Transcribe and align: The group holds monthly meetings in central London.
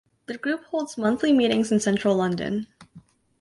The 0.25 0.35
group 0.35 0.63
holds 0.63 0.97
monthly 0.97 1.31
meetings 1.31 1.71
in 1.71 1.79
central 1.79 2.15
London. 2.15 2.65